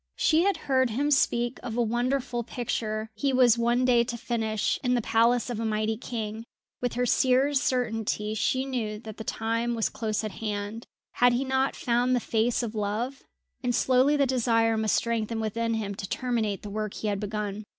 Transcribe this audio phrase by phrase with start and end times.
[0.15, 4.79] She had heard him speak of a wonderful picture he was one day to finish
[4.83, 6.43] in the palace of a mighty king.
[6.81, 11.45] With her seer's certainty she knew that the time was close at hand had he
[11.45, 13.21] not found the face of love,
[13.61, 17.63] and slowly the desire must strengthen within him to terminate the work he had begun.